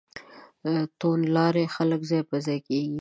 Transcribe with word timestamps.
توندلاري 0.99 1.65
خلک 1.75 2.01
ځای 2.09 2.21
پر 2.29 2.39
ځای 2.45 2.59
کېږي. 2.67 2.99